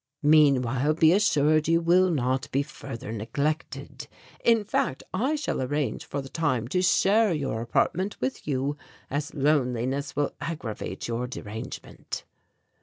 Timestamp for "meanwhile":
0.23-0.95